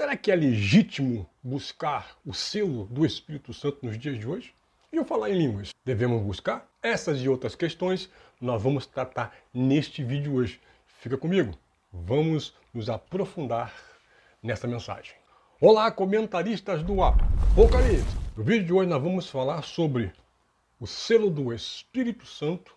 Será 0.00 0.16
que 0.16 0.32
é 0.32 0.34
legítimo 0.34 1.28
buscar 1.42 2.16
o 2.24 2.32
selo 2.32 2.86
do 2.86 3.04
Espírito 3.04 3.52
Santo 3.52 3.84
nos 3.84 3.98
dias 3.98 4.18
de 4.18 4.26
hoje? 4.26 4.54
E 4.90 4.96
eu 4.96 5.04
falar 5.04 5.28
em 5.28 5.36
línguas, 5.36 5.74
devemos 5.84 6.22
buscar? 6.22 6.66
Essas 6.82 7.20
e 7.20 7.28
outras 7.28 7.54
questões 7.54 8.08
nós 8.40 8.62
vamos 8.62 8.86
tratar 8.86 9.36
neste 9.52 10.02
vídeo 10.02 10.36
hoje. 10.36 10.58
Fica 11.00 11.18
comigo, 11.18 11.52
vamos 11.92 12.54
nos 12.72 12.88
aprofundar 12.88 13.74
nessa 14.42 14.66
mensagem. 14.66 15.12
Olá, 15.60 15.92
comentaristas 15.92 16.82
do 16.82 17.02
Apocalipse! 17.02 18.16
No 18.34 18.42
vídeo 18.42 18.64
de 18.64 18.72
hoje 18.72 18.88
nós 18.88 19.02
vamos 19.02 19.28
falar 19.28 19.60
sobre 19.60 20.10
o 20.80 20.86
selo 20.86 21.28
do 21.28 21.52
Espírito 21.52 22.24
Santo 22.24 22.74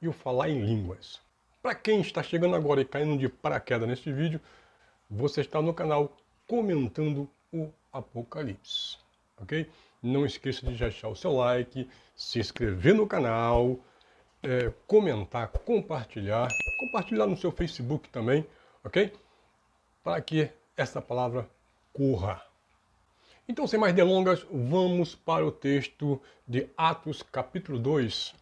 e 0.00 0.06
o 0.06 0.12
falar 0.12 0.48
em 0.48 0.64
línguas. 0.64 1.20
Para 1.60 1.74
quem 1.74 2.00
está 2.00 2.22
chegando 2.22 2.54
agora 2.54 2.80
e 2.80 2.84
caindo 2.84 3.18
de 3.18 3.28
paraquedas 3.28 3.88
neste 3.88 4.12
vídeo, 4.12 4.40
você 5.10 5.40
está 5.40 5.60
no 5.60 5.74
canal 5.74 6.16
comentando 6.46 7.28
o 7.52 7.70
Apocalipse, 7.92 8.98
ok? 9.40 9.68
Não 10.02 10.26
esqueça 10.26 10.66
de 10.66 10.76
deixar 10.76 11.08
o 11.08 11.16
seu 11.16 11.32
like, 11.32 11.88
se 12.14 12.40
inscrever 12.40 12.94
no 12.94 13.06
canal, 13.06 13.78
é, 14.42 14.72
comentar, 14.86 15.48
compartilhar, 15.48 16.48
compartilhar 16.78 17.26
no 17.26 17.36
seu 17.36 17.52
Facebook 17.52 18.08
também, 18.08 18.46
ok? 18.84 19.12
Para 20.02 20.20
que 20.20 20.50
essa 20.76 21.00
palavra 21.00 21.48
corra. 21.92 22.42
Então, 23.48 23.66
sem 23.66 23.78
mais 23.78 23.94
delongas, 23.94 24.46
vamos 24.50 25.14
para 25.14 25.44
o 25.44 25.52
texto 25.52 26.20
de 26.46 26.68
Atos, 26.76 27.22
capítulo 27.22 27.78
2, 27.78 28.34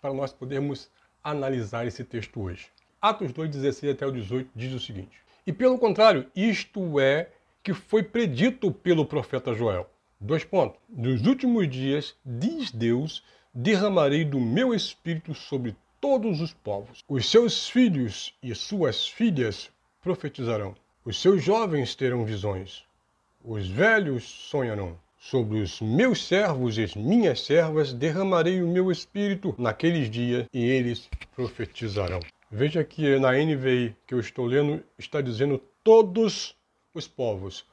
para 0.00 0.12
nós 0.12 0.32
podermos 0.32 0.90
analisar 1.22 1.86
esse 1.86 2.04
texto 2.04 2.40
hoje. 2.40 2.68
Atos 3.00 3.32
2, 3.32 3.50
16 3.50 3.92
até 3.92 4.06
o 4.06 4.12
18 4.12 4.50
diz 4.54 4.72
o 4.72 4.80
seguinte: 4.80 5.22
E 5.46 5.52
pelo 5.52 5.78
contrário, 5.78 6.30
isto 6.34 6.98
é 6.98 7.30
que 7.68 7.74
foi 7.74 8.02
predito 8.02 8.72
pelo 8.72 9.04
profeta 9.04 9.52
Joel. 9.52 9.86
Dois 10.18 10.42
pontos. 10.42 10.80
Nos 10.88 11.26
últimos 11.26 11.68
dias, 11.68 12.16
diz 12.24 12.70
Deus, 12.70 13.22
derramarei 13.52 14.24
do 14.24 14.40
meu 14.40 14.74
espírito 14.74 15.34
sobre 15.34 15.76
todos 16.00 16.40
os 16.40 16.54
povos. 16.54 17.04
Os 17.06 17.30
seus 17.30 17.68
filhos 17.68 18.32
e 18.42 18.54
suas 18.54 19.06
filhas 19.06 19.70
profetizarão. 20.00 20.74
Os 21.04 21.20
seus 21.20 21.44
jovens 21.44 21.94
terão 21.94 22.24
visões. 22.24 22.84
Os 23.44 23.68
velhos 23.68 24.24
sonharão. 24.24 24.96
Sobre 25.18 25.60
os 25.60 25.78
meus 25.82 26.26
servos 26.26 26.78
e 26.78 26.98
minhas 26.98 27.42
servas 27.42 27.92
derramarei 27.92 28.62
o 28.62 28.66
meu 28.66 28.90
espírito 28.90 29.54
naqueles 29.58 30.10
dias 30.10 30.46
e 30.54 30.64
eles 30.64 31.06
profetizarão. 31.36 32.20
Veja 32.50 32.82
que 32.82 33.18
na 33.18 33.32
NVI 33.32 33.94
que 34.06 34.14
eu 34.14 34.20
estou 34.20 34.46
lendo 34.46 34.82
está 34.98 35.20
dizendo 35.20 35.60
todos 35.84 36.56
os 36.94 37.06
povos, 37.06 37.64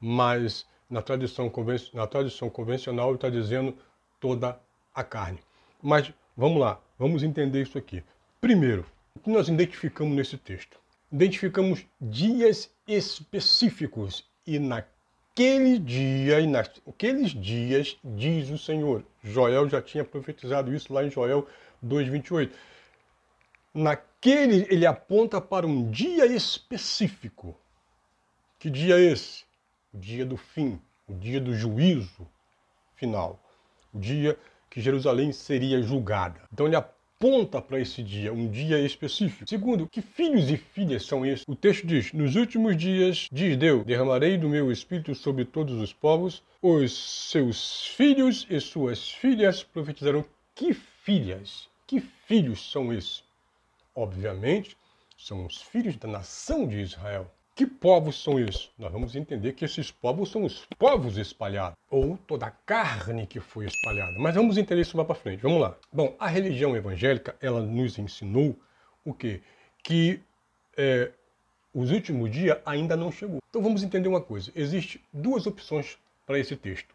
mas 0.00 0.66
na 0.88 1.02
tradição, 1.02 1.52
na 1.94 2.06
tradição 2.06 2.50
convencional 2.50 3.14
está 3.14 3.28
dizendo 3.28 3.76
toda 4.20 4.58
a 4.94 5.04
carne. 5.04 5.38
Mas 5.82 6.12
vamos 6.36 6.60
lá, 6.60 6.80
vamos 6.98 7.22
entender 7.22 7.62
isso 7.62 7.78
aqui. 7.78 8.02
Primeiro, 8.40 8.84
o 9.14 9.20
que 9.20 9.30
nós 9.30 9.48
identificamos 9.48 10.14
nesse 10.14 10.36
texto? 10.36 10.78
Identificamos 11.10 11.84
dias 12.00 12.70
específicos 12.86 14.24
e 14.46 14.58
na 14.58 14.84
naquele 15.32 15.78
dia 15.78 16.40
e 16.40 16.46
naqueles 16.46 17.30
dias, 17.30 17.96
diz 18.04 18.50
o 18.50 18.58
Senhor. 18.58 19.02
Joel 19.24 19.66
já 19.68 19.80
tinha 19.80 20.04
profetizado 20.04 20.74
isso 20.74 20.92
lá 20.92 21.04
em 21.04 21.10
Joel 21.10 21.46
2,28. 21.84 22.50
Naquele, 23.72 24.66
ele 24.68 24.84
aponta 24.84 25.40
para 25.40 25.66
um 25.66 25.90
dia 25.90 26.26
específico. 26.26 27.56
Que 28.62 28.70
dia 28.70 28.94
é 28.94 29.10
esse? 29.10 29.42
O 29.92 29.98
dia 29.98 30.24
do 30.24 30.36
fim, 30.36 30.80
o 31.08 31.14
dia 31.14 31.40
do 31.40 31.52
juízo 31.52 32.28
final, 32.94 33.42
o 33.92 33.98
dia 33.98 34.38
que 34.70 34.80
Jerusalém 34.80 35.32
seria 35.32 35.82
julgada. 35.82 36.40
Então 36.52 36.68
ele 36.68 36.76
aponta 36.76 37.60
para 37.60 37.80
esse 37.80 38.04
dia, 38.04 38.32
um 38.32 38.48
dia 38.48 38.78
específico. 38.78 39.48
Segundo, 39.48 39.88
que 39.88 40.00
filhos 40.00 40.48
e 40.48 40.56
filhas 40.56 41.04
são 41.04 41.26
esses? 41.26 41.44
O 41.48 41.56
texto 41.56 41.84
diz: 41.84 42.12
Nos 42.12 42.36
últimos 42.36 42.76
dias, 42.76 43.26
diz 43.32 43.56
Deus, 43.56 43.84
derramarei 43.84 44.38
do 44.38 44.48
meu 44.48 44.70
espírito 44.70 45.12
sobre 45.12 45.44
todos 45.44 45.80
os 45.80 45.92
povos, 45.92 46.40
os 46.62 47.30
seus 47.32 47.88
filhos 47.88 48.46
e 48.48 48.60
suas 48.60 49.10
filhas 49.10 49.64
profetizarão. 49.64 50.24
Que 50.54 50.72
filhas? 50.72 51.68
Que 51.84 51.98
filhos 51.98 52.70
são 52.70 52.92
esses? 52.92 53.24
Obviamente, 53.92 54.76
são 55.18 55.46
os 55.46 55.60
filhos 55.60 55.96
da 55.96 56.06
nação 56.06 56.68
de 56.68 56.78
Israel. 56.78 57.28
Que 57.62 57.66
povos 57.66 58.20
são 58.20 58.40
esses? 58.40 58.70
Nós 58.76 58.90
vamos 58.90 59.14
entender 59.14 59.52
que 59.52 59.64
esses 59.64 59.88
povos 59.88 60.32
são 60.32 60.42
os 60.42 60.66
povos 60.76 61.16
espalhados, 61.16 61.78
ou 61.88 62.18
toda 62.26 62.46
a 62.46 62.50
carne 62.50 63.24
que 63.24 63.38
foi 63.38 63.66
espalhada. 63.66 64.18
Mas 64.18 64.34
vamos 64.34 64.56
entender 64.56 64.80
isso 64.80 64.96
lá 64.96 65.04
para 65.04 65.14
frente. 65.14 65.44
Vamos 65.44 65.60
lá. 65.60 65.76
Bom, 65.92 66.16
a 66.18 66.26
religião 66.26 66.76
evangélica, 66.76 67.36
ela 67.40 67.62
nos 67.62 67.96
ensinou 68.00 68.58
o 69.04 69.14
quê? 69.14 69.42
Que 69.80 70.20
é, 70.76 71.12
os 71.72 71.92
últimos 71.92 72.32
dias 72.32 72.58
ainda 72.66 72.96
não 72.96 73.12
chegou. 73.12 73.38
Então 73.48 73.62
vamos 73.62 73.84
entender 73.84 74.08
uma 74.08 74.20
coisa. 74.20 74.50
Existem 74.56 75.00
duas 75.12 75.46
opções 75.46 75.96
para 76.26 76.40
esse 76.40 76.56
texto. 76.56 76.92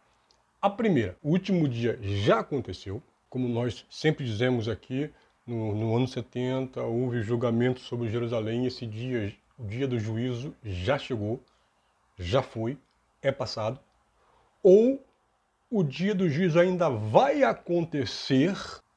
A 0.62 0.70
primeira, 0.70 1.16
o 1.24 1.30
último 1.30 1.66
dia 1.70 1.98
já 2.02 2.42
aconteceu, 2.42 3.02
como 3.30 3.48
nós 3.48 3.86
sempre 3.90 4.26
dizemos 4.26 4.68
aqui, 4.68 5.10
no, 5.46 5.74
no 5.74 5.96
ano 5.96 6.10
70 6.10 6.84
houve 6.84 7.22
julgamento 7.22 7.80
sobre 7.80 8.10
Jerusalém, 8.10 8.66
esse 8.66 8.86
dia 8.86 9.34
o 9.58 9.66
dia 9.66 9.88
do 9.88 10.00
juízo 10.00 10.56
já 10.64 10.98
chegou, 10.98 11.42
já 12.18 12.42
foi, 12.42 12.78
é 13.22 13.32
passado, 13.32 13.80
ou 14.62 15.04
o 15.70 15.84
dia 15.84 16.14
do 16.16 16.30
juízo 16.30 16.60
ainda 16.60 16.90
vai 16.90 17.44
acontecer, 17.44 18.56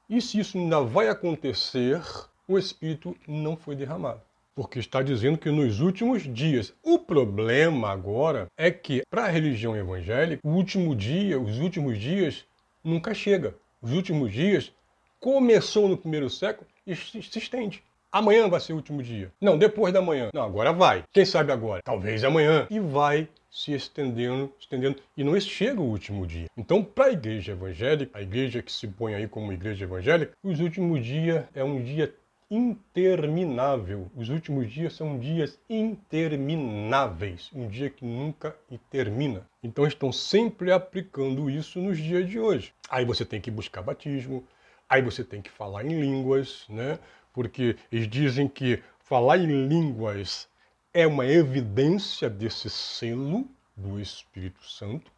e 0.09 0.21
se 0.21 0.39
isso 0.39 0.59
ainda 0.59 0.81
vai 0.81 1.09
acontecer, 1.09 2.01
o 2.47 2.59
Espírito 2.59 3.17
não 3.27 3.57
foi 3.57 3.75
derramado. 3.75 4.21
Porque 4.55 4.79
está 4.79 5.03
dizendo 5.03 5.39
que 5.39 5.51
nos 5.51 5.81
últimos 5.81 6.23
dias. 6.23 6.75
O 6.83 6.99
problema 6.99 7.91
agora 7.91 8.49
é 8.57 8.71
que, 8.71 9.03
para 9.09 9.25
a 9.25 9.29
religião 9.29 9.77
evangélica, 9.77 10.41
o 10.45 10.51
último 10.51 10.95
dia, 10.95 11.41
os 11.41 11.59
últimos 11.59 11.99
dias, 11.99 12.45
nunca 12.85 13.15
chega. 13.15 13.55
Os 13.81 13.93
últimos 13.93 14.33
dias 14.33 14.73
começou 15.19 15.89
no 15.89 15.97
primeiro 15.97 16.29
século 16.29 16.69
e 16.87 16.95
se 16.95 17.19
estende. 17.19 17.83
Amanhã 18.13 18.49
vai 18.49 18.59
ser 18.59 18.73
o 18.73 18.77
último 18.77 19.03
dia. 19.03 19.33
Não, 19.41 19.57
depois 19.57 19.93
da 19.95 20.03
manhã. 20.03 20.31
Não, 20.35 20.43
agora 20.43 20.73
vai. 20.73 21.05
Quem 21.13 21.25
sabe 21.25 21.53
agora? 21.53 21.81
Talvez 21.85 22.25
amanhã. 22.25 22.67
E 22.69 22.81
vai 22.81 23.29
se 23.51 23.73
estendendo, 23.73 24.53
estendendo. 24.59 24.97
E 25.17 25.23
não 25.23 25.39
chega 25.41 25.81
o 25.81 25.89
último 25.89 26.27
dia. 26.27 26.47
Então, 26.57 26.83
para 26.83 27.07
a 27.07 27.13
igreja 27.13 27.53
evangélica, 27.53 28.19
a 28.19 28.23
igreja 28.23 28.63
que 28.63 28.73
se 28.73 28.89
põe 28.89 29.15
aí 29.15 29.29
como 29.29 29.53
igreja 29.53 29.85
evangélica, 29.85 30.33
os 30.43 30.59
últimos 30.59 31.05
dias 31.05 31.45
é 31.55 31.63
um 31.63 31.83
dia 31.83 32.13
interminável. 32.51 34.11
Os 34.17 34.29
últimos 34.29 34.73
dias 34.73 34.95
são 34.95 35.19
dias 35.19 35.57
intermináveis, 35.69 37.49
um 37.55 37.69
dia 37.69 37.89
que 37.89 38.05
nunca 38.05 38.57
termina. 38.91 39.47
Então 39.63 39.87
estão 39.87 40.11
sempre 40.11 40.73
aplicando 40.73 41.49
isso 41.49 41.79
nos 41.81 41.97
dias 41.97 42.29
de 42.29 42.41
hoje. 42.41 42.73
Aí 42.91 43.05
você 43.05 43.25
tem 43.25 43.41
que 43.41 43.53
buscar 43.53 43.83
batismo, 43.83 44.45
aí 44.89 45.01
você 45.01 45.23
tem 45.23 45.41
que 45.41 45.51
falar 45.51 45.85
em 45.85 46.01
línguas, 46.01 46.65
né? 46.69 46.99
Porque 47.41 47.75
eles 47.91 48.07
dizem 48.07 48.47
que 48.47 48.83
falar 48.99 49.39
em 49.39 49.67
línguas 49.67 50.47
é 50.93 51.07
uma 51.07 51.25
evidência 51.25 52.29
desse 52.29 52.69
selo 52.69 53.49
do 53.75 53.99
Espírito 53.99 54.63
Santo. 54.63 55.11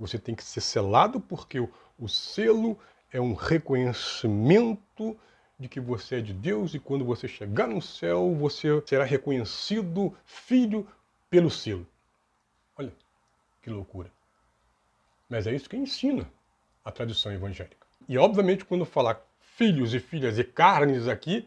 Você 0.00 0.18
tem 0.18 0.34
que 0.34 0.42
ser 0.42 0.60
selado 0.60 1.20
porque 1.20 1.60
o, 1.60 1.72
o 1.96 2.08
selo 2.08 2.76
é 3.12 3.20
um 3.20 3.34
reconhecimento 3.34 5.16
de 5.56 5.68
que 5.68 5.78
você 5.78 6.16
é 6.16 6.20
de 6.20 6.34
Deus 6.34 6.74
e 6.74 6.80
quando 6.80 7.04
você 7.04 7.28
chegar 7.28 7.68
no 7.68 7.80
céu, 7.80 8.34
você 8.34 8.82
será 8.84 9.04
reconhecido 9.04 10.12
filho 10.24 10.88
pelo 11.30 11.52
selo. 11.52 11.86
Olha 12.76 12.92
que 13.62 13.70
loucura. 13.70 14.10
Mas 15.28 15.46
é 15.46 15.54
isso 15.54 15.70
que 15.70 15.76
ensina 15.76 16.28
a 16.84 16.90
tradição 16.90 17.30
evangélica. 17.30 17.86
E 18.08 18.18
obviamente 18.18 18.64
quando 18.64 18.84
falar 18.84 19.29
filhos 19.60 19.92
e 19.92 20.00
filhas 20.00 20.38
e 20.38 20.42
carnes 20.42 21.06
aqui, 21.06 21.46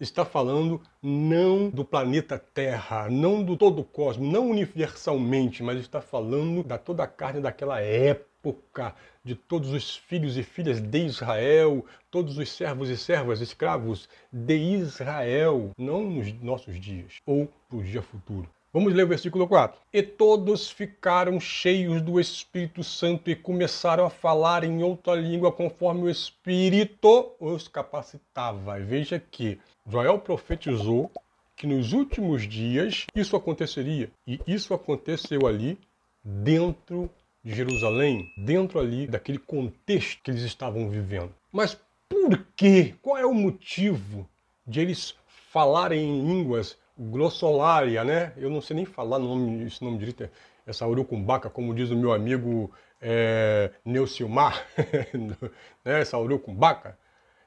está 0.00 0.24
falando 0.24 0.80
não 1.02 1.68
do 1.68 1.84
planeta 1.84 2.38
Terra, 2.38 3.10
não 3.10 3.44
do 3.44 3.54
todo 3.54 3.80
o 3.80 3.84
cosmos, 3.84 4.32
não 4.32 4.48
universalmente, 4.48 5.62
mas 5.62 5.78
está 5.78 6.00
falando 6.00 6.64
da 6.64 6.78
toda 6.78 7.02
a 7.02 7.06
carne 7.06 7.38
daquela 7.38 7.78
época, 7.78 8.94
de 9.22 9.34
todos 9.34 9.74
os 9.74 9.94
filhos 9.94 10.38
e 10.38 10.42
filhas 10.42 10.80
de 10.80 11.04
Israel, 11.04 11.84
todos 12.10 12.38
os 12.38 12.50
servos 12.50 12.88
e 12.88 12.96
servas, 12.96 13.42
escravos 13.42 14.08
de 14.32 14.56
Israel, 14.56 15.72
não 15.76 16.08
nos 16.08 16.32
nossos 16.40 16.80
dias 16.80 17.16
ou 17.26 17.46
para 17.68 17.76
o 17.76 17.82
dia 17.82 18.00
futuro. 18.00 18.48
Vamos 18.72 18.94
ler 18.94 19.02
o 19.02 19.08
versículo 19.08 19.48
4. 19.48 19.80
E 19.92 20.00
todos 20.00 20.70
ficaram 20.70 21.40
cheios 21.40 22.00
do 22.00 22.20
Espírito 22.20 22.84
Santo 22.84 23.28
e 23.28 23.34
começaram 23.34 24.06
a 24.06 24.10
falar 24.10 24.62
em 24.62 24.80
outra 24.84 25.16
língua 25.16 25.50
conforme 25.50 26.02
o 26.02 26.08
Espírito 26.08 27.32
os 27.40 27.66
capacitava. 27.66 28.78
veja 28.78 29.18
que 29.18 29.58
Joel 29.84 30.20
profetizou 30.20 31.10
que 31.56 31.66
nos 31.66 31.92
últimos 31.92 32.48
dias 32.48 33.06
isso 33.12 33.34
aconteceria. 33.34 34.08
E 34.24 34.40
isso 34.46 34.72
aconteceu 34.72 35.48
ali 35.48 35.76
dentro 36.22 37.10
de 37.42 37.52
Jerusalém, 37.52 38.32
dentro 38.36 38.78
ali 38.78 39.08
daquele 39.08 39.38
contexto 39.38 40.22
que 40.22 40.30
eles 40.30 40.42
estavam 40.42 40.88
vivendo. 40.88 41.34
Mas 41.50 41.76
por 42.08 42.46
quê? 42.54 42.94
Qual 43.02 43.18
é 43.18 43.26
o 43.26 43.34
motivo 43.34 44.28
de 44.64 44.78
eles 44.78 45.12
falarem 45.26 46.00
em 46.00 46.24
línguas 46.24 46.78
glossolaria, 47.00 48.04
né? 48.04 48.32
Eu 48.36 48.50
não 48.50 48.60
sei 48.60 48.76
nem 48.76 48.84
falar 48.84 49.18
nome, 49.18 49.64
esse 49.64 49.82
nome 49.82 49.96
direito, 49.96 50.28
essa 50.66 50.86
urucumbaca, 50.86 51.48
como 51.48 51.74
diz 51.74 51.90
o 51.90 51.96
meu 51.96 52.12
amigo 52.12 52.70
é, 53.00 53.72
Neucilmar, 53.84 54.66
né? 55.82 56.00
essa 56.00 56.18
urucumbaca. 56.18 56.98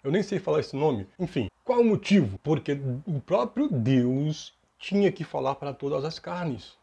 Eu 0.03 0.11
nem 0.11 0.23
sei 0.23 0.39
falar 0.39 0.59
esse 0.59 0.75
nome. 0.75 1.07
Enfim, 1.19 1.49
qual 1.63 1.79
o 1.79 1.85
motivo? 1.85 2.39
Porque 2.39 2.73
o 3.05 3.21
próprio 3.21 3.69
Deus 3.69 4.53
tinha 4.79 5.11
que 5.11 5.23
falar 5.23 5.55
para 5.55 5.73
todas 5.73 6.03
as 6.03 6.17
carnes. 6.17 6.75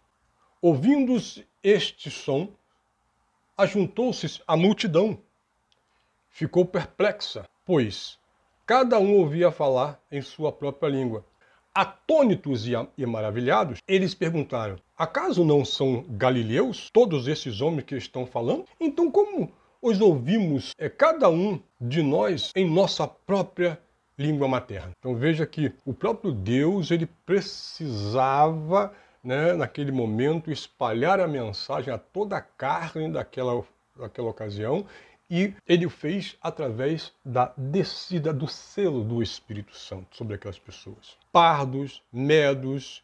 Ouvindo 0.62 1.16
este 1.62 2.10
som, 2.10 2.48
ajuntou-se 3.58 4.40
a 4.46 4.56
multidão. 4.56 5.18
Ficou 6.28 6.64
perplexa, 6.64 7.46
pois 7.66 8.18
cada 8.64 8.98
um 9.00 9.16
ouvia 9.16 9.50
falar 9.50 10.00
em 10.10 10.22
sua 10.22 10.52
própria 10.52 10.88
língua. 10.88 11.24
Atônitos 11.74 12.66
e 12.66 13.06
maravilhados, 13.06 13.78
eles 13.86 14.14
perguntaram: 14.14 14.76
Acaso 14.98 15.44
não 15.44 15.64
são 15.64 16.04
galileus 16.08 16.90
todos 16.92 17.28
esses 17.28 17.60
homens 17.60 17.84
que 17.84 17.96
estão 17.96 18.26
falando? 18.26 18.64
Então, 18.80 19.10
como 19.10 19.52
os 19.80 20.00
ouvimos, 20.00 20.72
é 20.76 20.88
cada 20.88 21.30
um 21.30 21.60
de 21.80 22.02
nós, 22.02 22.50
em 22.56 22.68
nossa 22.68 23.06
própria 23.06 23.80
língua 24.18 24.48
materna? 24.48 24.90
Então, 24.98 25.14
veja 25.14 25.46
que 25.46 25.72
o 25.86 25.94
próprio 25.94 26.32
Deus 26.32 26.90
ele 26.90 27.06
precisava, 27.24 28.92
né, 29.22 29.52
naquele 29.52 29.92
momento, 29.92 30.50
espalhar 30.50 31.20
a 31.20 31.28
mensagem 31.28 31.94
a 31.94 31.98
toda 31.98 32.36
a 32.36 32.42
carne 32.42 33.12
daquela, 33.12 33.62
daquela 33.96 34.28
ocasião 34.28 34.84
e 35.30 35.54
ele 35.66 35.86
o 35.86 35.90
fez 35.90 36.36
através 36.42 37.12
da 37.24 37.52
descida 37.56 38.32
do 38.32 38.48
selo 38.48 39.04
do 39.04 39.22
Espírito 39.22 39.76
Santo 39.76 40.16
sobre 40.16 40.34
aquelas 40.34 40.58
pessoas. 40.58 41.16
Pardos, 41.32 42.02
medos, 42.12 43.02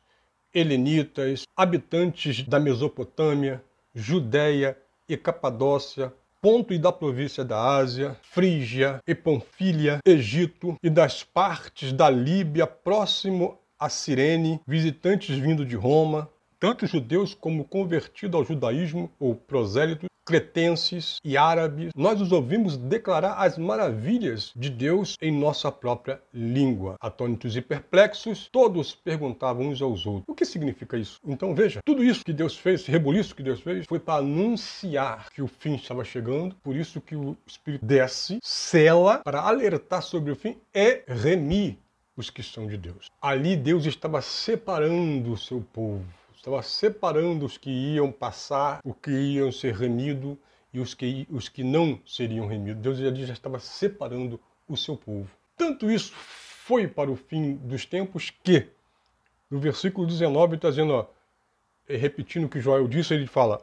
helenitas, 0.53 1.45
habitantes 1.57 2.43
da 2.43 2.59
Mesopotâmia, 2.59 3.63
Judéia 3.95 4.77
e 5.09 5.17
Capadócia, 5.17 6.13
Ponto 6.41 6.73
e 6.73 6.79
da 6.79 6.93
província 6.93 7.45
da 7.45 7.61
Ásia, 7.61 8.17
Frígia 8.23 9.01
e 9.07 9.15
Panfilha, 9.15 9.99
Egito 10.07 10.77
e 10.83 10.91
das 10.91 11.25
partes 11.25 11.93
da 11.93 12.09
Líbia 12.09 12.67
próximo 12.67 13.59
a 13.79 13.89
Cirene, 13.89 14.61
visitantes 14.67 15.37
vindo 15.37 15.65
de 15.65 15.75
Roma, 15.75 16.31
tanto 16.67 16.85
judeus 16.85 17.33
como 17.33 17.63
convertidos 17.63 18.35
ao 18.35 18.45
judaísmo 18.45 19.09
ou 19.21 19.37
prosélitos, 19.37 20.09
cretenses 20.27 21.21
e 21.23 21.37
árabes, 21.37 21.93
nós 21.95 22.21
os 22.21 22.33
ouvimos 22.33 22.77
declarar 22.77 23.35
as 23.35 23.57
maravilhas 23.57 24.51
de 24.57 24.69
Deus 24.69 25.15
em 25.23 25.31
nossa 25.31 25.71
própria 25.71 26.21
língua. 26.35 26.97
Atônitos 27.01 27.57
e 27.57 27.63
perplexos, 27.63 28.49
todos 28.51 28.97
perguntavam 28.97 29.69
uns 29.69 29.81
aos 29.81 30.07
outros: 30.07 30.25
o 30.27 30.35
que 30.35 30.45
significa 30.45 30.99
isso? 30.99 31.21
Então 31.25 31.55
veja, 31.55 31.79
tudo 31.85 32.03
isso 32.03 32.25
que 32.25 32.33
Deus 32.33 32.57
fez, 32.57 32.81
esse 32.81 32.91
rebuliço 32.91 33.37
que 33.37 33.45
Deus 33.45 33.61
fez, 33.61 33.87
foi 33.87 34.01
para 34.01 34.19
anunciar 34.19 35.31
que 35.31 35.43
o 35.43 35.47
fim 35.47 35.77
estava 35.77 36.03
chegando, 36.03 36.57
por 36.65 36.75
isso 36.75 37.01
que 37.01 37.15
o 37.15 37.37
Espírito 37.47 37.87
desce, 37.87 38.41
cela, 38.43 39.19
para 39.19 39.41
alertar 39.41 40.03
sobre 40.03 40.33
o 40.33 40.37
fim 40.37 40.57
e 40.75 41.05
remir 41.07 41.79
os 42.17 42.29
que 42.29 42.43
são 42.43 42.67
de 42.67 42.77
Deus. 42.77 43.09
Ali 43.23 43.57
Deus 43.57 43.87
estava 43.87 44.21
separando 44.21 45.31
o 45.31 45.37
seu 45.37 45.65
povo 45.73 46.05
estava 46.47 46.63
separando 46.63 47.45
os 47.45 47.59
que 47.59 47.69
iam 47.69 48.13
passar, 48.13 48.81
os 48.85 48.95
que 49.03 49.11
iam 49.11 49.51
ser 49.51 49.75
remidos 49.75 50.37
e 50.73 50.79
os 50.79 50.95
que, 50.95 51.27
os 51.29 51.49
que 51.49 51.65
não 51.65 52.01
seriam 52.07 52.47
remidos. 52.47 52.81
Deus 52.81 52.99
já 52.99 53.33
estava 53.33 53.59
separando 53.59 54.39
o 54.69 54.77
seu 54.77 54.97
povo. 54.97 55.29
Tanto 55.57 55.91
isso 55.91 56.13
foi 56.15 56.87
para 56.87 57.11
o 57.11 57.17
fim 57.17 57.57
dos 57.57 57.85
tempos 57.85 58.31
que, 58.45 58.69
no 59.51 59.59
versículo 59.59 60.07
19, 60.07 60.55
está 60.55 60.71
dizendo, 60.71 60.93
ó, 60.93 61.07
repetindo 61.89 62.45
o 62.45 62.49
que 62.49 62.61
Joel 62.61 62.87
disse, 62.87 63.13
ele 63.13 63.27
fala: 63.27 63.61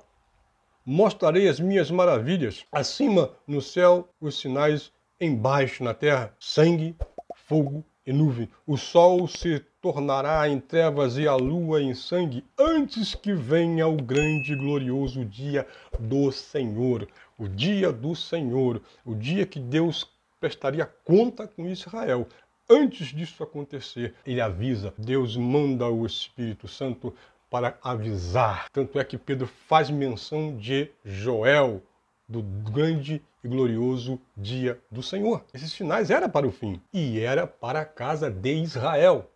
Mostrarei 0.85 1.47
as 1.47 1.61
minhas 1.61 1.89
maravilhas, 1.89 2.65
acima 2.69 3.31
no 3.47 3.61
céu 3.61 4.09
os 4.19 4.37
sinais, 4.37 4.91
embaixo 5.21 5.85
na 5.85 5.93
terra, 5.93 6.35
sangue, 6.37 6.97
fogo 7.33 7.85
e 8.05 8.11
nuvem. 8.11 8.49
O 8.65 8.77
sol 8.77 9.27
se 9.27 9.59
tornará 9.81 10.47
em 10.47 10.59
trevas 10.59 11.17
e 11.17 11.27
a 11.27 11.35
lua 11.35 11.81
em 11.81 11.93
sangue, 11.93 12.43
antes 12.57 13.15
que 13.15 13.33
venha 13.33 13.87
o 13.87 13.97
grande 13.97 14.53
e 14.53 14.55
glorioso 14.55 15.25
dia 15.25 15.67
do 15.99 16.31
Senhor. 16.31 17.07
O 17.37 17.47
dia 17.47 17.91
do 17.91 18.15
Senhor, 18.15 18.81
o 19.05 19.15
dia 19.15 19.45
que 19.45 19.59
Deus 19.59 20.07
prestaria 20.39 20.85
conta 20.85 21.47
com 21.47 21.67
Israel. 21.67 22.27
Antes 22.69 23.07
disso 23.07 23.43
acontecer, 23.43 24.13
ele 24.25 24.39
avisa, 24.39 24.93
Deus 24.97 25.35
manda 25.35 25.87
o 25.87 26.05
Espírito 26.05 26.67
Santo 26.67 27.13
para 27.49 27.77
avisar. 27.83 28.67
Tanto 28.71 28.99
é 28.99 29.03
que 29.03 29.17
Pedro 29.17 29.47
faz 29.47 29.89
menção 29.89 30.55
de 30.55 30.89
Joel, 31.03 31.81
do 32.27 32.41
grande 32.41 33.21
e 33.43 33.47
glorioso 33.47 34.19
dia 34.35 34.79
do 34.89 35.03
Senhor. 35.03 35.43
Esses 35.53 35.71
sinais 35.71 36.09
era 36.09 36.29
para 36.29 36.47
o 36.47 36.51
fim 36.51 36.81
e 36.93 37.19
era 37.19 37.45
para 37.45 37.81
a 37.81 37.85
casa 37.85 38.29
de 38.29 38.53
Israel. 38.53 39.29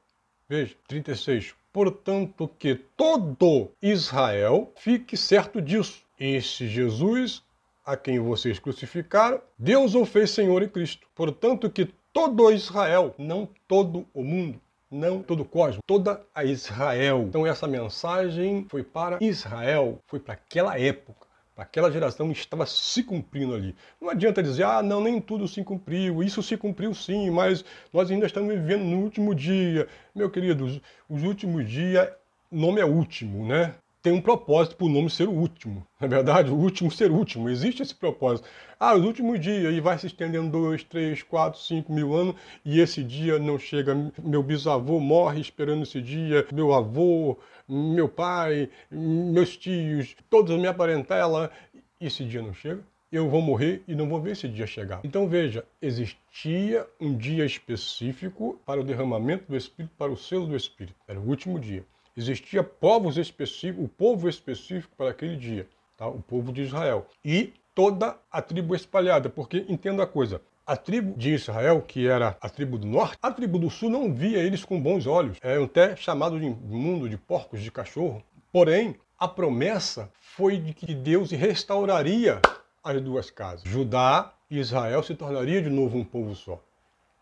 Veja, 0.48 0.76
36. 0.88 1.54
Portanto, 1.74 2.50
que 2.58 2.76
todo 2.96 3.70
Israel 3.82 4.72
fique 4.78 5.18
certo 5.18 5.62
disso. 5.62 6.02
Esse 6.20 6.68
Jesus, 6.68 7.44
a 7.86 7.96
quem 7.96 8.20
vocês 8.20 8.58
crucificaram, 8.58 9.42
Deus 9.60 9.94
o 9.94 10.06
fez 10.06 10.32
Senhor 10.32 10.64
e 10.64 10.70
Cristo. 10.70 11.06
Portanto, 11.14 11.70
que 11.70 11.90
todo 12.14 12.52
Israel, 12.52 13.14
não 13.18 13.48
todo 13.68 14.08
o 14.14 14.24
mundo, 14.24 14.60
não 14.90 15.22
todo 15.22 15.42
o 15.42 15.46
cosmos, 15.46 15.84
toda 15.86 16.26
a 16.34 16.44
Israel. 16.44 17.26
Então 17.28 17.46
essa 17.46 17.68
mensagem 17.68 18.66
foi 18.70 18.82
para 18.82 19.20
Israel, 19.22 20.00
foi 20.08 20.20
para 20.20 20.34
aquela 20.34 20.80
época 20.80 21.27
aquela 21.58 21.92
geração 21.92 22.32
estava 22.32 22.66
se 22.66 23.04
cumprindo 23.04 23.56
ali. 23.56 23.76
Não 24.00 24.10
adianta 24.10 24.44
dizer, 24.44 24.64
ah, 24.64 24.84
não, 24.84 25.02
nem 25.02 25.20
tudo 25.20 25.48
se 25.48 25.64
cumpriu, 25.64 26.24
isso 26.24 26.44
se 26.44 26.56
cumpriu 26.56 26.94
sim, 26.94 27.30
mas 27.32 27.66
nós 27.92 28.12
ainda 28.12 28.28
estamos 28.28 28.54
vivendo 28.54 28.84
no 28.84 29.00
último 29.00 29.34
dia. 29.34 29.88
Meu 30.14 30.30
querido, 30.30 30.66
os, 30.66 30.82
os 31.10 31.24
últimos 31.24 31.68
dias, 31.68 32.08
nome 32.52 32.80
é 32.80 32.86
último, 32.86 33.46
né? 33.46 33.74
Tem 34.08 34.16
um 34.16 34.22
propósito 34.22 34.78
para 34.78 34.86
o 34.86 34.90
nome 34.90 35.10
ser 35.10 35.28
o 35.28 35.34
último. 35.34 35.86
Na 36.00 36.08
verdade, 36.08 36.50
o 36.50 36.56
último 36.56 36.90
ser 36.90 37.12
último. 37.12 37.50
Existe 37.50 37.84
esse 37.84 37.94
propósito. 37.94 38.48
Ah, 38.80 38.96
os 38.96 39.04
últimos 39.04 39.38
dias, 39.38 39.76
e 39.76 39.82
vai 39.82 40.00
se 40.00 40.08
estendendo 40.08 40.50
dois, 40.50 40.82
três, 40.82 41.22
quatro, 41.22 41.60
cinco 41.60 41.92
mil 41.92 42.16
anos, 42.16 42.34
e 42.64 42.80
esse 42.80 43.04
dia 43.04 43.38
não 43.38 43.60
chega. 43.60 43.94
Meu 44.24 44.42
bisavô 44.42 45.02
morre 45.02 45.42
esperando 45.42 45.84
esse 45.84 46.02
dia, 46.02 46.48
meu 46.54 46.74
avô, 46.74 47.38
meu 47.68 48.08
pai, 48.08 48.70
meus 48.90 49.58
tios, 49.58 50.16
toda 50.30 50.54
a 50.54 50.58
minha 50.58 50.74
parentela, 50.74 51.52
esse 52.00 52.24
dia 52.24 52.42
não 52.42 52.54
chega. 52.54 52.82
Eu 53.12 53.30
vou 53.30 53.42
morrer 53.42 53.84
e 53.90 53.94
não 53.94 54.08
vou 54.08 54.22
ver 54.22 54.32
esse 54.32 54.48
dia 54.48 54.66
chegar. 54.66 55.02
Então 55.04 55.28
veja, 55.28 55.66
existia 55.82 56.88
um 56.98 57.14
dia 57.14 57.46
específico 57.46 58.58
para 58.66 58.80
o 58.80 58.86
derramamento 58.86 59.44
do 59.50 59.58
Espírito, 59.58 59.94
para 59.98 60.14
o 60.14 60.16
selo 60.16 60.48
do 60.48 60.56
Espírito. 60.56 60.96
Era 61.06 61.20
o 61.20 61.28
último 61.28 61.60
dia. 61.60 61.84
Existia 62.18 62.64
povos 62.64 63.16
específicos, 63.16 63.86
o 63.86 63.88
povo 63.88 64.28
específico 64.28 64.92
para 64.98 65.12
aquele 65.12 65.36
dia, 65.36 65.70
tá? 65.96 66.08
o 66.08 66.20
povo 66.20 66.52
de 66.52 66.64
Israel. 66.64 67.06
E 67.24 67.54
toda 67.76 68.18
a 68.32 68.42
tribo 68.42 68.76
espalhada, 68.76 69.30
porque 69.30 69.64
entenda 69.70 70.02
a 70.02 70.08
coisa, 70.08 70.42
a 70.66 70.76
tribo 70.76 71.16
de 71.16 71.36
Israel, 71.36 71.80
que 71.80 72.08
era 72.08 72.36
a 72.42 72.50
tribo 72.50 72.80
do 72.80 72.88
norte, 72.88 73.20
a 73.22 73.32
tribo 73.32 73.60
do 73.60 73.70
sul 73.70 73.92
não 73.92 74.12
via 74.12 74.40
eles 74.40 74.66
com 74.66 74.82
bons 74.82 75.06
olhos. 75.06 75.38
É 75.44 75.62
até 75.64 75.96
chamado 75.96 76.40
de 76.40 76.50
mundo 76.50 77.08
de 77.08 77.18
porcos, 77.18 77.62
de 77.62 77.70
cachorro. 77.70 78.24
Porém, 78.52 78.96
a 79.20 79.28
promessa 79.28 80.12
foi 80.20 80.58
de 80.58 80.74
que 80.74 80.96
Deus 80.96 81.30
restauraria 81.30 82.42
as 82.84 83.00
duas 83.00 83.30
casas. 83.30 83.70
Judá 83.70 84.34
e 84.50 84.58
Israel 84.58 85.04
se 85.04 85.14
tornaria 85.14 85.62
de 85.62 85.70
novo 85.70 86.00
um 86.00 86.04
povo 86.04 86.36
só. 86.36 86.60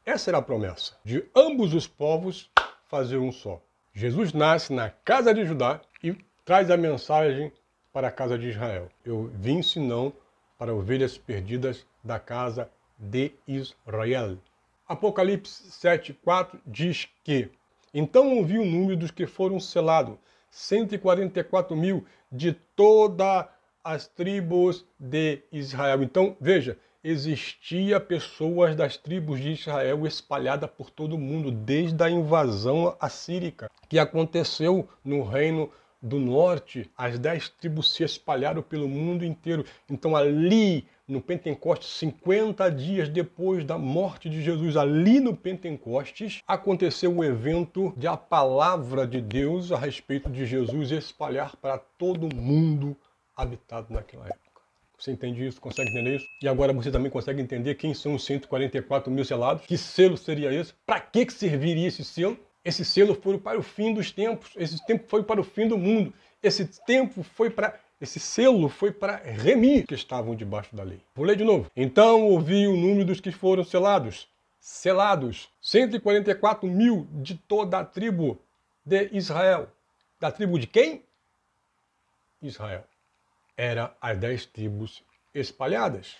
Essa 0.06 0.30
era 0.30 0.38
a 0.38 0.42
promessa, 0.42 0.94
de 1.04 1.25
ambos 1.36 1.74
os 1.74 1.86
povos 1.86 2.50
fazer 2.88 3.18
um 3.18 3.32
só. 3.32 3.62
Jesus 3.98 4.34
nasce 4.34 4.74
na 4.74 4.90
casa 4.90 5.34
de 5.34 5.46
Judá 5.46 5.80
e 6.04 6.14
traz 6.44 6.70
a 6.70 6.75
mensagem 6.75 7.50
para 7.94 8.10
a 8.10 8.12
casa 8.12 8.38
de 8.38 8.50
Israel. 8.50 8.90
Eu 9.06 9.32
vim 9.36 9.62
senão 9.62 10.12
para 10.58 10.75
ovelhas 10.75 11.18
perdidas 11.18 11.86
da 12.04 12.20
casa 12.20 12.70
de 13.00 13.32
Israel. 13.48 14.38
Apocalipse 14.86 15.70
7,4 15.70 16.60
diz 16.68 17.08
que 17.24 17.50
então 17.94 18.36
ouvi 18.36 18.60
o 18.60 18.66
número 18.66 18.98
dos 18.98 19.12
que 19.12 19.25
foram 19.25 19.62
selados, 19.62 20.18
144 20.52 21.74
mil 21.74 22.06
de 22.30 22.52
todas 22.52 23.46
as 23.82 24.08
tribos 24.08 24.86
de 25.00 25.42
Israel. 25.54 26.04
Então, 26.04 26.36
veja, 26.42 26.78
existia 27.07 28.00
pessoas 28.00 28.75
das 28.75 28.97
tribos 28.97 29.39
de 29.39 29.51
Israel 29.51 30.07
espalhadas 30.07 30.71
por 30.71 30.89
todo 30.89 31.13
o 31.13 31.19
mundo, 31.19 31.51
desde 31.51 32.03
a 32.03 32.09
invasão 32.09 32.95
assírica, 33.00 33.69
que 33.88 34.00
aconteceu 34.00 34.89
no 35.03 35.21
reino 35.21 35.69
do 36.01 36.19
norte, 36.19 36.89
as 36.97 37.19
dez 37.19 37.47
tribos 37.47 37.93
se 37.93 38.03
espalharam 38.03 38.63
pelo 38.63 38.88
mundo 38.88 39.24
inteiro. 39.24 39.63
Então, 39.88 40.15
ali 40.15 40.88
no 41.07 41.21
Pentecostes, 41.21 41.89
50 42.00 42.71
dias 42.71 43.07
depois 43.07 43.63
da 43.63 43.77
morte 43.77 44.27
de 44.27 44.41
Jesus, 44.41 44.75
ali 44.75 45.19
no 45.19 45.35
Pentecostes, 45.35 46.41
aconteceu 46.47 47.15
o 47.15 47.24
evento 47.24 47.93
de 47.95 48.07
a 48.07 48.17
palavra 48.17 49.05
de 49.05 49.21
Deus 49.21 49.71
a 49.71 49.77
respeito 49.77 50.27
de 50.27 50.43
Jesus 50.47 50.91
espalhar 50.91 51.55
para 51.55 51.77
todo 51.77 52.35
mundo 52.35 52.97
habitado 53.38 53.93
naquela 53.93 54.25
época. 54.25 54.45
Você 55.05 55.12
entende 55.12 55.45
isso? 55.45 55.62
Consegue 55.62 55.91
entender 55.91 56.15
isso? 56.15 56.27
E 56.41 56.47
agora 56.47 56.74
você 56.74 56.89
também 56.89 57.12
consegue 57.12 57.39
entender 57.39 57.75
quem 57.75 57.93
são 57.93 58.15
os 58.15 58.25
144 58.25 59.12
mil 59.12 59.24
selados? 59.24 59.63
Que 59.67 59.77
selo 59.77 60.17
seria 60.17 60.51
esse? 60.51 60.74
Para 60.83 61.00
que 61.00 61.29
serviria 61.31 61.88
esse 61.88 62.03
selo? 62.03 62.35
Esse 62.63 62.83
selo 62.83 63.13
foi 63.13 63.38
para 63.38 63.59
o 63.59 63.62
fim 63.62 63.93
dos 63.93 64.12
tempos, 64.12 64.50
esse 64.55 64.83
tempo 64.83 65.05
foi 65.07 65.21
para 65.21 65.39
o 65.39 65.43
fim 65.43 65.67
do 65.67 65.77
mundo, 65.77 66.12
esse 66.41 66.65
tempo 66.88 67.21
foi 67.21 67.51
para 67.51 67.79
esse 68.01 68.19
selo 68.19 68.67
foi 68.67 68.91
para 68.91 69.17
remir 69.17 69.85
que 69.85 69.93
estavam 69.93 70.35
debaixo 70.35 70.75
da 70.75 70.81
lei. 70.81 71.00
Vou 71.13 71.24
ler 71.24 71.38
de 71.38 71.43
novo. 71.43 71.69
Então 71.75 72.24
ouvi 72.24 72.67
o 72.67 72.75
número 72.75 73.05
dos 73.05 73.21
que 73.21 73.31
foram 73.31 73.63
selados. 73.63 74.27
Selados, 74.59 75.50
144 75.62 76.67
mil 76.67 77.07
de 77.12 77.35
toda 77.35 77.77
a 77.77 77.85
tribo 77.85 78.41
de 78.83 79.07
Israel. 79.13 79.69
Da 80.19 80.31
tribo 80.31 80.57
de 80.57 80.65
quem? 80.65 81.03
Israel. 82.41 82.83
Era 83.57 83.95
as 84.01 84.17
dez 84.17 84.45
tribos 84.45 85.03
espalhadas 85.33 86.15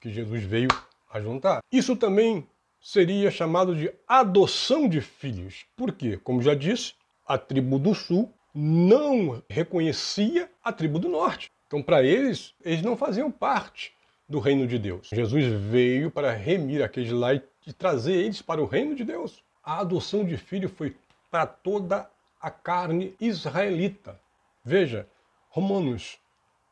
que 0.00 0.10
Jesus 0.10 0.42
veio 0.44 0.68
a 1.10 1.20
juntar. 1.20 1.60
Isso 1.72 1.96
também 1.96 2.46
seria 2.80 3.30
chamado 3.30 3.74
de 3.74 3.90
adoção 4.06 4.88
de 4.88 5.00
filhos. 5.00 5.64
Por 5.76 5.92
quê? 5.92 6.18
Como 6.22 6.42
já 6.42 6.54
disse, 6.54 6.94
a 7.26 7.38
tribo 7.38 7.78
do 7.78 7.94
sul 7.94 8.32
não 8.54 9.42
reconhecia 9.48 10.50
a 10.62 10.72
tribo 10.72 10.98
do 10.98 11.08
norte. 11.08 11.50
Então, 11.66 11.82
para 11.82 12.02
eles, 12.02 12.54
eles 12.62 12.82
não 12.82 12.96
faziam 12.96 13.30
parte 13.30 13.92
do 14.28 14.38
reino 14.38 14.66
de 14.66 14.78
Deus. 14.78 15.08
Jesus 15.12 15.44
veio 15.70 16.10
para 16.10 16.32
remir 16.32 16.82
aqueles 16.82 17.10
lá 17.10 17.34
e 17.34 17.72
trazer 17.72 18.14
eles 18.14 18.42
para 18.42 18.62
o 18.62 18.66
reino 18.66 18.94
de 18.94 19.04
Deus. 19.04 19.42
A 19.62 19.80
adoção 19.80 20.24
de 20.24 20.36
filho 20.36 20.68
foi 20.68 20.94
para 21.30 21.46
toda 21.46 22.08
a 22.40 22.50
carne 22.50 23.14
israelita. 23.18 24.20
Veja, 24.62 25.08
Romanos 25.48 26.18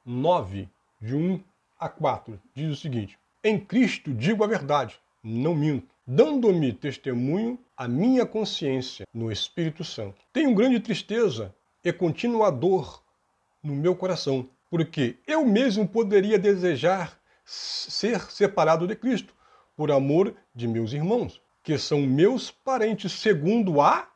9, 0.04 0.68
de 1.00 1.14
1 1.14 1.40
a 1.78 1.88
4, 1.88 2.40
diz 2.54 2.70
o 2.70 2.80
seguinte: 2.80 3.18
Em 3.42 3.58
Cristo 3.58 4.12
digo 4.12 4.42
a 4.42 4.46
verdade, 4.46 4.98
não 5.22 5.54
minto 5.54 5.92
dando-me 6.06 6.72
testemunho 6.72 7.58
a 7.76 7.86
minha 7.86 8.26
consciência 8.26 9.06
no 9.14 9.30
Espírito 9.30 9.84
Santo. 9.84 10.16
Tenho 10.32 10.54
grande 10.54 10.80
tristeza 10.80 11.54
e 11.84 11.92
contínua 11.92 12.50
dor 12.50 13.02
no 13.62 13.74
meu 13.74 13.94
coração, 13.94 14.48
porque 14.70 15.16
eu 15.26 15.44
mesmo 15.44 15.86
poderia 15.86 16.38
desejar 16.38 17.18
ser 17.44 18.20
separado 18.30 18.86
de 18.86 18.96
Cristo, 18.96 19.34
por 19.76 19.90
amor 19.90 20.34
de 20.54 20.68
meus 20.68 20.92
irmãos, 20.92 21.40
que 21.62 21.78
são 21.78 22.00
meus 22.00 22.50
parentes 22.50 23.12
segundo 23.12 23.80
a 23.80 24.08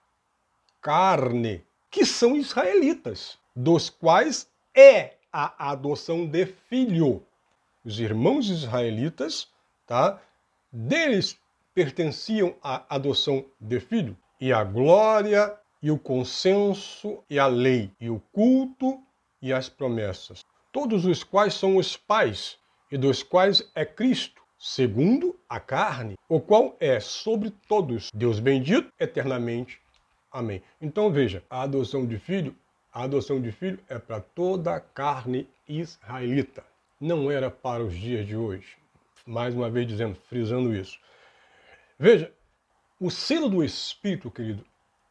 carne, 0.80 1.64
que 1.90 2.04
são 2.04 2.36
israelitas, 2.36 3.38
dos 3.54 3.88
quais 3.88 4.48
é 4.74 5.15
a 5.36 5.70
adoção 5.70 6.26
de 6.26 6.46
filho. 6.46 7.22
Os 7.84 8.00
irmãos 8.00 8.48
israelitas, 8.48 9.48
tá? 9.86 10.18
Deles 10.72 11.38
pertenciam 11.74 12.56
à 12.62 12.86
adoção 12.88 13.44
de 13.60 13.78
filho. 13.78 14.16
E 14.40 14.50
a 14.50 14.64
glória, 14.64 15.54
e 15.82 15.90
o 15.90 15.98
consenso, 15.98 17.22
e 17.28 17.38
a 17.38 17.46
lei, 17.46 17.90
e 18.00 18.08
o 18.08 18.18
culto, 18.32 18.98
e 19.42 19.52
as 19.52 19.68
promessas. 19.68 20.40
Todos 20.72 21.04
os 21.04 21.22
quais 21.22 21.52
são 21.52 21.76
os 21.76 21.98
pais, 21.98 22.58
e 22.90 22.96
dos 22.96 23.22
quais 23.22 23.70
é 23.74 23.84
Cristo, 23.84 24.40
segundo 24.58 25.38
a 25.46 25.60
carne, 25.60 26.14
o 26.30 26.40
qual 26.40 26.74
é 26.80 26.98
sobre 26.98 27.50
todos 27.68 28.10
Deus 28.14 28.40
bendito 28.40 28.90
eternamente. 28.98 29.78
Amém. 30.32 30.62
Então 30.80 31.12
veja, 31.12 31.44
a 31.50 31.62
adoção 31.62 32.06
de 32.06 32.18
filho, 32.18 32.56
a 32.96 33.02
adoção 33.02 33.38
de 33.38 33.52
filho 33.52 33.78
é 33.90 33.98
para 33.98 34.22
toda 34.22 34.74
a 34.74 34.80
carne 34.80 35.46
israelita. 35.68 36.64
Não 36.98 37.30
era 37.30 37.50
para 37.50 37.84
os 37.84 37.94
dias 37.94 38.26
de 38.26 38.34
hoje. 38.34 38.78
Mais 39.26 39.54
uma 39.54 39.68
vez 39.68 39.86
dizendo, 39.86 40.16
frisando 40.30 40.74
isso. 40.74 40.98
Veja, 41.98 42.32
o 42.98 43.10
selo 43.10 43.50
do 43.50 43.62
Espírito, 43.62 44.30
querido, 44.30 44.64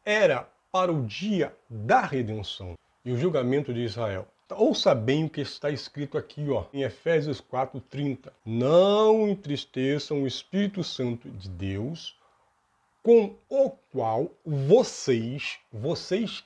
era 0.04 0.48
para 0.72 0.92
o 0.92 1.06
dia 1.06 1.54
da 1.70 2.00
redenção 2.00 2.74
e 3.04 3.12
o 3.12 3.16
julgamento 3.16 3.72
de 3.72 3.84
Israel. 3.84 4.26
Ouça 4.50 4.92
bem 4.92 5.26
o 5.26 5.30
que 5.30 5.40
está 5.40 5.70
escrito 5.70 6.18
aqui, 6.18 6.44
ó, 6.50 6.64
em 6.72 6.82
Efésios 6.82 7.40
4:30. 7.40 8.32
Não 8.44 9.28
entristeçam 9.28 10.24
o 10.24 10.26
Espírito 10.26 10.82
Santo 10.82 11.30
de 11.30 11.48
Deus, 11.48 12.16
com 13.00 13.36
o 13.48 13.70
qual 13.92 14.28
vocês, 14.44 15.60
vocês 15.72 16.42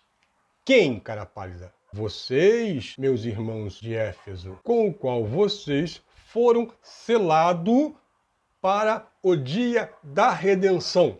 quem, 0.70 1.00
cara 1.00 1.26
pálida? 1.26 1.74
Vocês, 1.92 2.94
meus 2.96 3.24
irmãos 3.24 3.80
de 3.80 3.92
Éfeso, 3.92 4.56
com 4.62 4.86
o 4.86 4.94
qual 4.94 5.24
vocês 5.24 6.00
foram 6.28 6.72
selados 6.80 7.90
para 8.60 9.04
o 9.20 9.34
dia 9.34 9.92
da 10.00 10.30
redenção. 10.30 11.18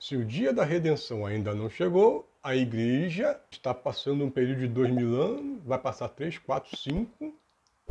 Se 0.00 0.16
o 0.16 0.24
dia 0.24 0.52
da 0.52 0.64
redenção 0.64 1.24
ainda 1.24 1.54
não 1.54 1.70
chegou, 1.70 2.28
a 2.42 2.56
igreja 2.56 3.40
está 3.52 3.72
passando 3.72 4.24
um 4.24 4.30
período 4.30 4.58
de 4.58 4.66
dois 4.66 4.90
mil 4.90 5.14
anos, 5.14 5.62
vai 5.62 5.78
passar 5.78 6.08
três, 6.08 6.38
quatro, 6.38 6.76
cinco, 6.76 7.32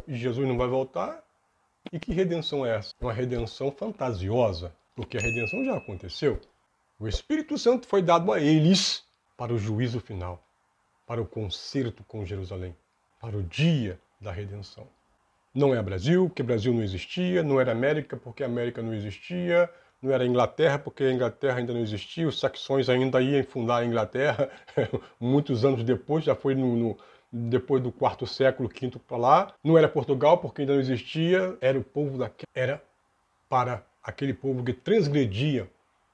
e 0.06 0.18
Jesus 0.18 0.46
não 0.46 0.58
vai 0.58 0.68
voltar. 0.68 1.24
E 1.94 1.98
que 2.02 2.12
redenção 2.12 2.66
é 2.66 2.76
essa? 2.76 2.94
Uma 3.00 3.14
redenção 3.14 3.72
fantasiosa, 3.72 4.76
porque 4.94 5.16
a 5.16 5.22
redenção 5.22 5.64
já 5.64 5.78
aconteceu. 5.78 6.42
O 7.02 7.08
Espírito 7.08 7.58
Santo 7.58 7.88
foi 7.88 8.02
dado 8.02 8.30
a 8.30 8.42
eles 8.42 9.06
para 9.38 9.54
o 9.54 9.58
juízo 9.58 10.02
final, 10.02 10.44
para 11.08 11.22
o 11.22 11.26
concerto 11.26 12.04
com 12.04 12.26
Jerusalém, 12.26 12.76
para 13.22 13.38
o 13.38 13.42
dia 13.42 13.98
da 14.20 14.34
redenção. 14.34 14.86
Não 15.56 15.74
é 15.74 15.82
Brasil, 15.82 16.28
porque 16.28 16.44
Brasil 16.44 16.74
não 16.74 16.84
existia, 16.84 17.42
não 17.42 17.58
era 17.58 17.72
América, 17.72 18.18
porque 18.18 18.44
América 18.44 18.82
não 18.82 18.94
existia, 18.94 19.70
não 20.02 20.12
era 20.12 20.26
Inglaterra, 20.26 20.78
porque 20.78 21.06
a 21.06 21.14
Inglaterra 21.14 21.60
ainda 21.60 21.72
não 21.72 21.80
existia, 21.80 22.28
os 22.28 22.38
saxões 22.38 22.90
ainda 22.90 23.22
iam 23.22 23.46
fundar 23.46 23.78
a 23.78 23.86
Inglaterra, 23.86 24.50
muitos 25.18 25.64
anos 25.64 25.86
depois, 25.86 26.26
já 26.26 26.36
foi 26.36 26.54
no, 26.54 26.76
no 26.76 26.98
depois 27.32 27.82
do 27.82 27.94
quarto 27.94 28.28
século, 28.28 28.68
quinto 28.68 29.00
para 29.00 29.18
lá. 29.18 29.54
Não 29.64 29.78
era 29.78 29.88
Portugal, 29.88 30.38
porque 30.40 30.64
ainda 30.64 30.74
não 30.74 30.82
existia, 30.82 31.58
era 31.62 31.80
o 31.80 31.84
povo 31.84 32.18
da 32.18 32.30
era 32.54 32.84
para 33.48 33.86
aquele 34.04 34.34
povo 34.34 34.66
que 34.66 34.74
transgredia 34.74 35.66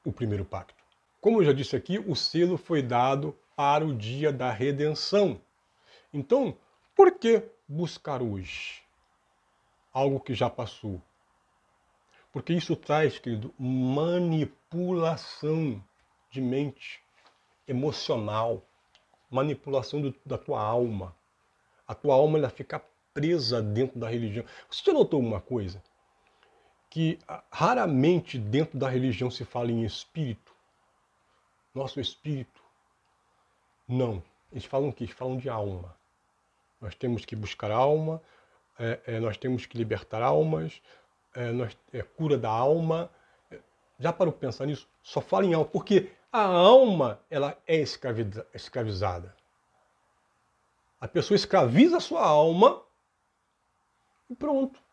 o 0.06 0.12
primeiro 0.12 0.46
pacto. 0.46 0.75
Como 1.26 1.42
eu 1.42 1.46
já 1.46 1.54
disse 1.54 1.76
aqui, 1.76 1.98
o 1.98 2.16
selo 2.16 2.56
foi 2.56 2.84
dado 2.84 3.36
para 3.56 3.84
o 3.84 3.96
dia 3.96 4.32
da 4.32 4.52
redenção. 4.52 5.42
Então, 6.14 6.56
por 6.96 7.18
que 7.18 7.42
buscar 7.68 8.22
hoje? 8.22 8.86
algo 9.96 10.20
que 10.20 10.36
já 10.36 10.50
passou. 10.50 11.02
Porque 12.34 12.52
isso 12.54 12.76
traz, 12.76 13.18
querido, 13.18 13.54
manipulação 13.58 14.22
de 16.30 16.42
mente 16.42 17.02
emocional, 17.66 18.62
manipulação 19.32 20.02
do, 20.02 20.14
da 20.24 20.38
tua 20.38 20.62
alma. 20.62 21.16
A 21.88 21.96
tua 21.96 22.14
alma 22.14 22.38
ela 22.38 22.52
fica 22.52 22.84
presa 23.14 23.64
dentro 23.64 23.98
da 23.98 24.10
religião. 24.10 24.46
Você 24.70 24.84
já 24.86 24.92
notou 24.94 25.22
uma 25.22 25.42
coisa? 25.42 25.82
Que 26.88 27.18
ah, 27.28 27.42
raramente 27.50 28.38
dentro 28.38 28.78
da 28.78 28.88
religião 28.88 29.32
se 29.32 29.44
fala 29.44 29.72
em 29.72 29.86
espírito. 29.86 30.55
Nosso 31.76 32.00
espírito. 32.00 32.64
Não. 33.88 34.24
Eles 34.52 34.66
falam 34.66 34.90
o 34.90 34.94
quê? 34.94 35.04
Eles 35.04 35.16
falam 35.16 35.38
de 35.38 35.50
alma. 35.50 35.96
Nós 36.80 36.96
temos 36.96 37.26
que 37.26 37.36
buscar 37.36 37.70
alma, 37.70 38.22
é, 38.80 39.00
é, 39.06 39.20
nós 39.20 39.38
temos 39.38 39.66
que 39.66 39.78
libertar 39.78 40.22
almas, 40.22 40.82
é, 41.34 41.52
nós, 41.52 41.78
é 41.92 42.02
cura 42.02 42.38
da 42.38 42.50
alma. 42.50 43.10
Já 44.00 44.14
para 44.14 44.32
pensar 44.32 44.66
nisso? 44.66 44.88
Só 45.04 45.20
fala 45.22 45.46
em 45.46 45.54
alma, 45.54 45.68
porque 45.68 46.12
a 46.32 46.44
alma 46.44 47.20
ela 47.30 47.58
é 47.68 47.78
escravizada. 48.54 49.36
A 51.00 51.08
pessoa 51.08 51.36
escraviza 51.36 51.98
a 51.98 52.02
sua 52.02 52.26
alma 52.26 52.82
e 54.30 54.36
pronto. 54.36 54.85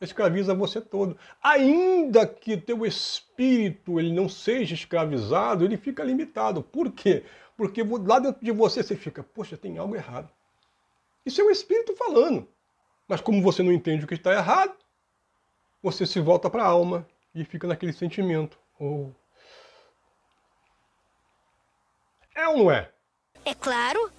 Escraviza 0.00 0.54
você 0.54 0.80
todo. 0.80 1.16
Ainda 1.42 2.26
que 2.26 2.56
teu 2.56 2.86
espírito 2.86 4.00
ele 4.00 4.12
não 4.12 4.28
seja 4.28 4.74
escravizado, 4.74 5.64
ele 5.64 5.76
fica 5.76 6.02
limitado. 6.02 6.62
Por 6.62 6.90
quê? 6.90 7.24
Porque 7.56 7.82
lá 7.82 8.18
dentro 8.18 8.42
de 8.42 8.50
você 8.50 8.82
você 8.82 8.96
fica, 8.96 9.22
poxa, 9.22 9.56
tem 9.56 9.76
algo 9.76 9.94
errado. 9.94 10.30
Isso 11.24 11.40
é 11.40 11.44
o 11.44 11.50
espírito 11.50 11.94
falando. 11.94 12.48
Mas 13.06 13.20
como 13.20 13.42
você 13.42 13.62
não 13.62 13.72
entende 13.72 14.04
o 14.04 14.08
que 14.08 14.14
está 14.14 14.32
errado, 14.32 14.74
você 15.82 16.06
se 16.06 16.20
volta 16.20 16.48
para 16.48 16.62
a 16.62 16.66
alma 16.66 17.06
e 17.34 17.44
fica 17.44 17.66
naquele 17.66 17.92
sentimento. 17.92 18.58
Oh. 18.78 19.10
É 22.34 22.48
ou 22.48 22.56
não 22.56 22.70
é? 22.70 22.90
É 23.44 23.54
claro. 23.54 24.10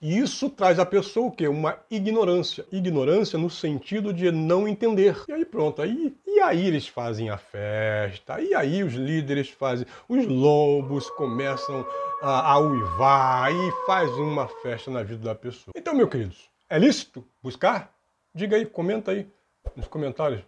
E 0.00 0.16
isso 0.16 0.48
traz 0.48 0.78
à 0.78 0.86
pessoa 0.86 1.26
o 1.26 1.32
quê? 1.32 1.48
Uma 1.48 1.76
ignorância. 1.90 2.64
Ignorância 2.70 3.36
no 3.36 3.50
sentido 3.50 4.12
de 4.12 4.30
não 4.30 4.68
entender. 4.68 5.16
E 5.26 5.32
aí 5.32 5.44
pronto, 5.44 5.82
aí, 5.82 6.16
e 6.24 6.40
aí 6.40 6.66
eles 6.66 6.86
fazem 6.86 7.30
a 7.30 7.36
festa, 7.36 8.40
e 8.40 8.54
aí 8.54 8.84
os 8.84 8.94
líderes 8.94 9.48
fazem, 9.48 9.86
os 10.08 10.24
lobos 10.24 11.10
começam 11.10 11.84
a, 12.22 12.52
a 12.52 12.58
uivar 12.60 13.52
e 13.52 13.72
faz 13.86 14.08
uma 14.12 14.46
festa 14.46 14.88
na 14.88 15.02
vida 15.02 15.24
da 15.24 15.34
pessoa. 15.34 15.72
Então, 15.76 15.94
meus 15.94 16.08
queridos, 16.08 16.48
é 16.70 16.78
lícito 16.78 17.26
buscar? 17.42 17.92
Diga 18.32 18.56
aí, 18.56 18.66
comenta 18.66 19.10
aí 19.10 19.26
nos 19.74 19.88
comentários. 19.88 20.42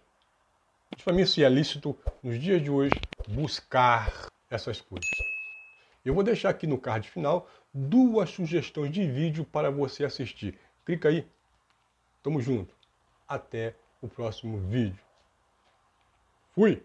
Diz 0.95 1.03
para 1.03 1.13
mim 1.13 1.25
se 1.25 1.43
é 1.43 1.49
lícito 1.49 1.97
nos 2.23 2.39
dias 2.39 2.61
de 2.63 2.69
hoje 2.69 2.93
buscar 3.27 4.27
essas 4.49 4.79
coisas. 4.79 5.09
Eu 6.03 6.13
vou 6.13 6.23
deixar 6.23 6.49
aqui 6.49 6.65
no 6.65 6.77
card 6.77 7.07
final 7.09 7.47
duas 7.73 8.29
sugestões 8.29 8.91
de 8.91 9.09
vídeo 9.09 9.45
para 9.45 9.71
você 9.71 10.03
assistir. 10.03 10.57
Clica 10.85 11.09
aí. 11.09 11.27
Tamo 12.21 12.41
junto. 12.41 12.75
Até 13.27 13.75
o 14.01 14.07
próximo 14.07 14.57
vídeo. 14.59 14.99
Fui! 16.53 16.83